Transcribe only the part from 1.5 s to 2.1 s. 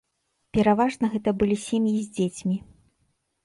сем'і